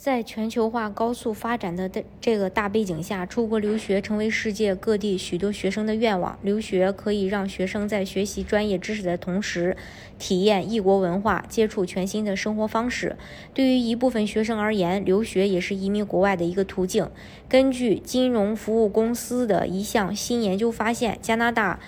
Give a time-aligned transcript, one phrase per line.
[0.00, 1.90] 在全球化高速发展的
[2.20, 6.38] 这个大背景下，出国留学成为世界各地许多学生的愿望。
[6.40, 9.76] 留学可以让学生在学习专业知识的同时，
[10.16, 13.16] 体验异国文化，接触全新的生活方式。
[13.52, 17.10] 对于一部分学生而言，留学也是移民国外的一个途径。
[17.48, 21.80] 根据金融服务公司的一项新研究发现，加拿大。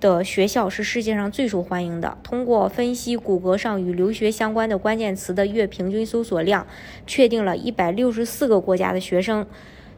[0.00, 2.18] 的学校是世界上最受欢迎的。
[2.22, 6.66] 通过分析谷歌上与留学相关的关键词的月平均搜索量，
[7.06, 9.46] 确定了一百六十四个国家的学生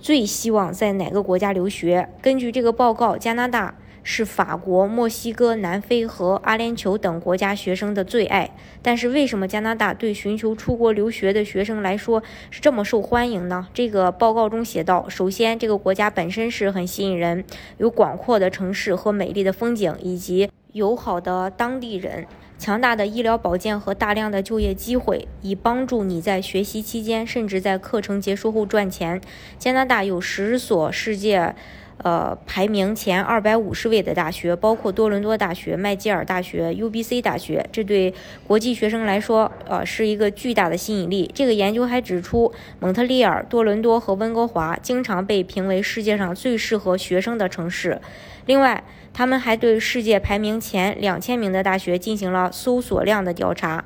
[0.00, 2.08] 最希望在哪个国家留学。
[2.20, 3.74] 根据这个报告，加拿大。
[4.02, 8.54] 是法国、墨西哥、南非和阿联酋等国家学生的最爱。
[8.82, 13.68] 但是，为什么加拿大对寻求出国留学的学生来说是这么受欢迎呢？
[13.72, 17.44] 这个报告中写道：首先，这个国家本身是很吸引人，
[17.78, 22.26] 有广阔的城市和美丽的风景，以及友好的当地人、
[22.58, 29.20] 强大的医疗保健和大量的就业机会，以帮助你在学习期间，甚至在课程结束后赚钱。
[29.58, 31.54] 加拿大有十所世界。
[31.98, 38.12] 呃，排名前二百五十位的大学包括多伦多大学、麦吉尔大学、UBC 大学，这对
[38.46, 41.30] 国际学生来说，呃，是一个巨大的吸引力。
[41.32, 48.00] 这个研究还指出，蒙特利尔、多伦多和温哥华经常被评为世界上最适合学生的城市。
[48.46, 48.82] 另外，
[49.14, 53.84] 他们还对世界排名前两千名的大学进行了搜索量的调查。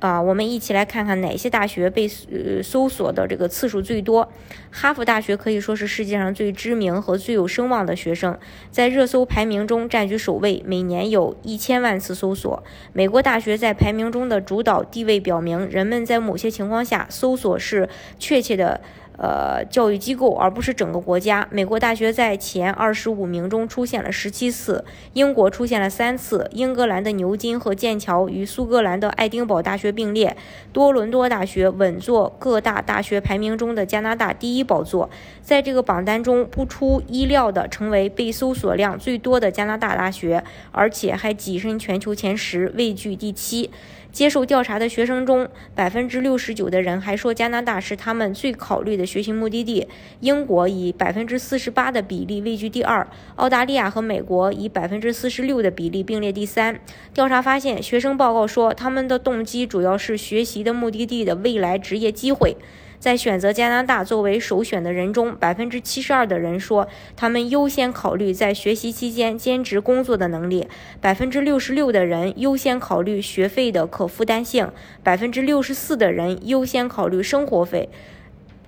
[0.00, 4.28] 啊，我们一起来看看哪些大学被呃搜索的这个次数最多。
[4.70, 8.38] 哈佛大学可以说是世界上最知名和最有声望的学生，
[8.70, 12.62] 在热搜排名中占据首位，每年有一千万次搜索。
[12.92, 18.80] 美国大学在排名中的主导地位表明，人们在某些情况下搜索是确切的。
[19.22, 21.46] 呃，教育机构而不是整个国家。
[21.50, 24.82] 美国大学在前二十五名中出现了十七次，
[25.12, 30.34] 英国出现了三次，英格兰的牛津和剑桥与苏格兰的爱丁堡大学并列，
[30.72, 35.10] 多伦多大学稳坐各大大学排名中的加拿大第一宝座。
[35.42, 40.42] 在这个榜单中，不出意料地成为被搜索量最多的加拿大大学，
[40.72, 43.70] 而且还跻身全球前十，位居第七。
[44.12, 49.86] 接受调查的学生中，百分之六十九的人还说加拿大是他们最考虑的学习目的地。
[50.20, 53.06] 英国以百分之四十八的比例位居第二，
[53.36, 56.80] 澳大利亚和美国以百分之四十六的比例并列第三。
[57.14, 62.56] 调查发现，学生报告说他们的动机主要是学习的目的地的未来职业机会。
[63.00, 70.66] 在选择加拿大作为首选的人中，百分之七十二的人说他们优先考虑在学习期间兼职工作的能力；
[71.00, 74.66] 百分之六十六的人优先考虑学费的可负担性；
[75.02, 77.88] 百分之六十四的人优先考虑生活费。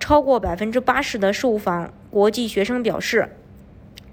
[0.00, 3.28] 超过百分之八十的受访国际学生表示，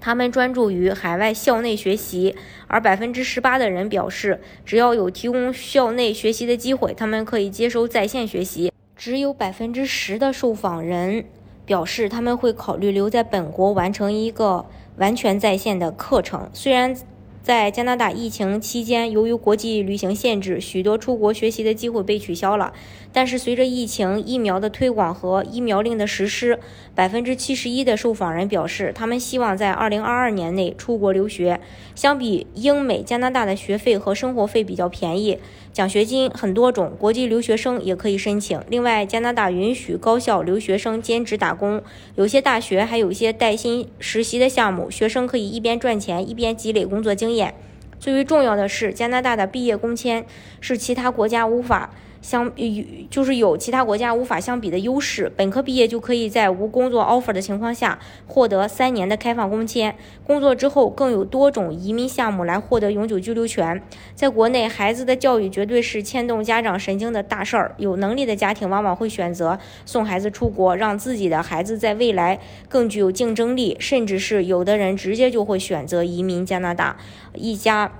[0.02, 8.70] 他们专注于海外校内学习，而百分之十八的人表示，只要有提供校内学习的机会，他们可以接收在线学习。
[9.00, 11.24] 只有百分之十的受访人
[11.64, 14.66] 表示他们会考虑留在本国完成一个
[14.98, 16.50] 完全在线的课程。
[16.52, 16.94] 虽然
[17.42, 22.72] 在加拿大疫情期间，由于国际旅行限制，许多出国学习的机会被取消了。
[23.12, 26.60] 但是随着疫情、疫苗的推广和疫苗令的实施，
[26.94, 31.60] 百分之七十一的受访人表示他们希望在二零二二年内出国留学。
[31.94, 35.38] 相比英美，加拿大的学费和生活费比较便宜。
[35.72, 38.60] 奖学金很多种，国际留学生也可以申请。
[38.68, 41.82] 另外，加拿大允许高校留学生兼职打工，
[42.16, 47.54] 有些大学还有一些带薪实习的项目，学生可以一边赚钱一边积累工作经验。
[47.98, 50.24] 最为重要的是，加拿大的毕业工签
[50.60, 51.90] 是其他国家无法。
[52.22, 63.82] 相与就是有其他国家无法相比的优势，本科毕业就可以在无工作 offer 的情况下获得三年的开放工签，工作之后更有多种移民项目来获得永久居留权。
[64.14, 72.38] 在国内，孩子的教育绝对是牵动家长神经的大事儿，有能力的家庭往往会选择送孩子出国，让自己的孩子在未来
[72.68, 76.96] 更具有竞争力，甚至是有的人直接就会选择移民加拿大，
[77.34, 77.90] 一家。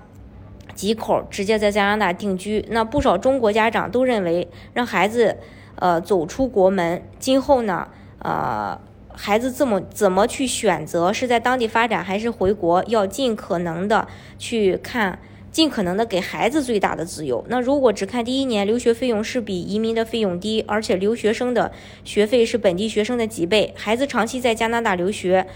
[0.75, 5.37] 几口直接在加拿大定居，那不少中国家长都认为，让孩子，
[5.77, 7.89] 呃，走出国门，今后呢，
[8.19, 8.79] 呃，
[9.13, 14.07] 孩子怎么怎么去选择，是在当地发展还是回国，要尽可能的
[14.39, 15.19] 去看，
[15.51, 17.45] 尽可能的给孩子最大的自由。
[17.49, 21.73] 那如果只看第一年留学费用是比移民的费用低，而且留学生的
[22.05, 25.47] 学费是本地学生的几倍，孩子长期在加拿大留学。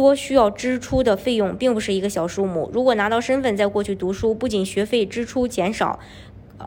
[0.00, 2.70] 多需要支出的费用并不是一个小数目。
[2.72, 6.00] 如果拿到身份再过去读书，不仅学费支出减少，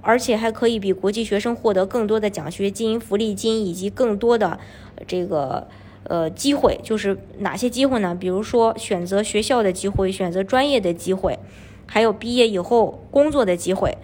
[0.02, 4.60] 而且还可以比国际学生获得更多的奖学金、福利金以及更多的
[5.08, 5.68] 这个
[6.04, 8.16] 呃机会，就是哪些机会呢？
[8.16, 11.40] 比如说选择学校的机会，选择专业的机会，
[11.88, 13.98] 还有毕业以后工作的机会。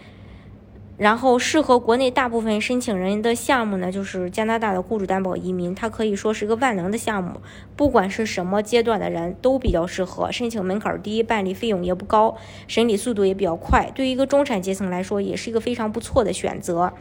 [1.00, 7.40] 然后适合国内大部分申请人的项目呢，就是加拿大的雇主担保移民，它可以说是个万能的项目，
[7.78, 10.30] 不管是什么阶段的人都比较适合。
[10.30, 12.36] 申请门槛低，办理费用也不高，
[12.68, 16.92] 审理速度也比较快，对于一个中产阶层来说，也是一个非常不错的选择。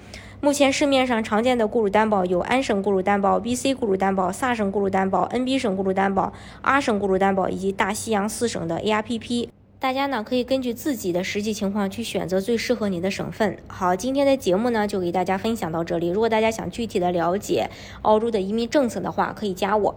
[0.41, 9.49] 目前市面上常见的雇主担保有安省雇主担保、BC 雇主担保、萨省雇主担保、NB 省雇主担保、阿省雇主担保以及大西洋四省的 ARPP。
[9.81, 13.57] 大家呢可以根据自己的实际情况去选择最适合你的省份。
[13.69, 16.09] 好，今天的节目呢就给大家分享到这里。
[16.09, 17.71] 如果大家想具体的了解
[18.03, 19.95] 澳洲的移民政策的话，可以加我。